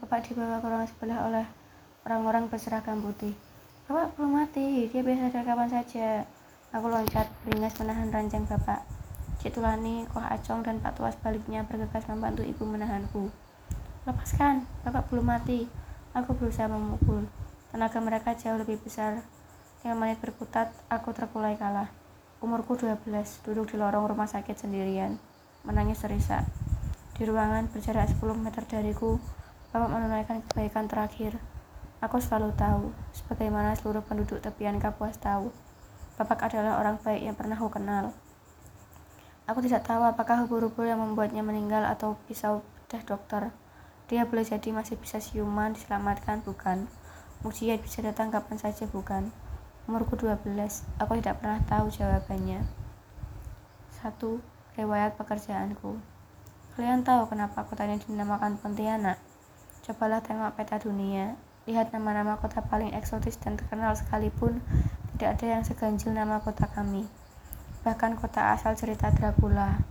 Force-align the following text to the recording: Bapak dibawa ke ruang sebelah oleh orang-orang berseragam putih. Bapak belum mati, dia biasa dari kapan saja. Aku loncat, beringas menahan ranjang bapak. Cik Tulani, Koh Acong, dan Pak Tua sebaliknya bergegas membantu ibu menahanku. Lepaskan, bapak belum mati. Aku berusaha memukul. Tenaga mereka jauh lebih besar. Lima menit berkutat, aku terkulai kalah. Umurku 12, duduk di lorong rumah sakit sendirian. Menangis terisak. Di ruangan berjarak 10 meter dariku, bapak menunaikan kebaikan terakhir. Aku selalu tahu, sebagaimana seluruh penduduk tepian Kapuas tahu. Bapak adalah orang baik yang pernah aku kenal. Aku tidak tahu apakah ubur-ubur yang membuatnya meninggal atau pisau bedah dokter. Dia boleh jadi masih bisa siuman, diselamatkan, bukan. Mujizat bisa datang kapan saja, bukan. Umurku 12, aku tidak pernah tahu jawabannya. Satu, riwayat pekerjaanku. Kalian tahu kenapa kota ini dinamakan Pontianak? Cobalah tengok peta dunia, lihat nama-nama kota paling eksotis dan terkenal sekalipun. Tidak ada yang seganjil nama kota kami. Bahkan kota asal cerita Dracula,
Bapak 0.00 0.24
dibawa 0.24 0.62
ke 0.62 0.68
ruang 0.70 0.88
sebelah 0.88 1.18
oleh 1.28 1.46
orang-orang 2.08 2.48
berseragam 2.48 3.04
putih. 3.04 3.36
Bapak 3.84 4.16
belum 4.16 4.40
mati, 4.40 4.88
dia 4.88 5.04
biasa 5.04 5.28
dari 5.28 5.44
kapan 5.44 5.68
saja. 5.68 6.24
Aku 6.72 6.88
loncat, 6.88 7.28
beringas 7.44 7.76
menahan 7.76 8.08
ranjang 8.08 8.48
bapak. 8.48 8.80
Cik 9.44 9.58
Tulani, 9.58 10.08
Koh 10.08 10.24
Acong, 10.24 10.64
dan 10.64 10.80
Pak 10.80 10.96
Tua 10.96 11.12
sebaliknya 11.12 11.66
bergegas 11.68 12.08
membantu 12.08 12.40
ibu 12.40 12.64
menahanku. 12.64 13.28
Lepaskan, 14.08 14.64
bapak 14.86 15.12
belum 15.12 15.28
mati. 15.28 15.68
Aku 16.16 16.32
berusaha 16.32 16.70
memukul. 16.70 17.28
Tenaga 17.68 18.00
mereka 18.00 18.32
jauh 18.32 18.56
lebih 18.56 18.80
besar. 18.80 19.20
Lima 19.84 19.98
menit 19.98 20.22
berkutat, 20.22 20.72
aku 20.88 21.12
terkulai 21.12 21.60
kalah. 21.60 21.92
Umurku 22.40 22.78
12, 22.78 23.02
duduk 23.44 23.68
di 23.68 23.76
lorong 23.76 24.08
rumah 24.08 24.30
sakit 24.30 24.56
sendirian. 24.56 25.20
Menangis 25.66 26.00
terisak. 26.00 26.48
Di 27.18 27.28
ruangan 27.28 27.68
berjarak 27.68 28.08
10 28.08 28.40
meter 28.40 28.64
dariku, 28.64 29.20
bapak 29.72 29.88
menunaikan 29.88 30.44
kebaikan 30.44 30.84
terakhir. 30.84 31.40
Aku 32.04 32.20
selalu 32.20 32.52
tahu, 32.52 32.92
sebagaimana 33.16 33.72
seluruh 33.72 34.04
penduduk 34.04 34.44
tepian 34.44 34.76
Kapuas 34.76 35.16
tahu. 35.16 35.48
Bapak 36.20 36.44
adalah 36.44 36.76
orang 36.76 37.00
baik 37.00 37.24
yang 37.24 37.32
pernah 37.32 37.56
aku 37.56 37.72
kenal. 37.72 38.12
Aku 39.48 39.64
tidak 39.64 39.88
tahu 39.88 40.04
apakah 40.04 40.44
ubur-ubur 40.44 40.84
yang 40.84 41.00
membuatnya 41.00 41.40
meninggal 41.40 41.88
atau 41.88 42.20
pisau 42.28 42.60
bedah 42.60 43.00
dokter. 43.08 43.42
Dia 44.12 44.28
boleh 44.28 44.44
jadi 44.44 44.76
masih 44.76 45.00
bisa 45.00 45.24
siuman, 45.24 45.72
diselamatkan, 45.72 46.44
bukan. 46.44 46.84
Mujizat 47.40 47.80
bisa 47.80 48.04
datang 48.04 48.28
kapan 48.28 48.60
saja, 48.60 48.84
bukan. 48.92 49.32
Umurku 49.88 50.20
12, 50.20 50.44
aku 51.00 51.12
tidak 51.16 51.40
pernah 51.40 51.64
tahu 51.64 51.88
jawabannya. 51.88 52.60
Satu, 53.88 54.44
riwayat 54.76 55.16
pekerjaanku. 55.16 55.96
Kalian 56.76 57.08
tahu 57.08 57.32
kenapa 57.32 57.64
kota 57.64 57.88
ini 57.88 58.04
dinamakan 58.04 58.60
Pontianak? 58.60 59.31
Cobalah 59.82 60.22
tengok 60.22 60.54
peta 60.54 60.78
dunia, 60.78 61.34
lihat 61.66 61.90
nama-nama 61.90 62.38
kota 62.38 62.62
paling 62.62 62.94
eksotis 62.94 63.34
dan 63.34 63.58
terkenal 63.58 63.98
sekalipun. 63.98 64.62
Tidak 65.18 65.26
ada 65.26 65.46
yang 65.58 65.66
seganjil 65.66 66.14
nama 66.14 66.38
kota 66.38 66.70
kami. 66.70 67.02
Bahkan 67.82 68.14
kota 68.14 68.54
asal 68.54 68.78
cerita 68.78 69.10
Dracula, 69.10 69.82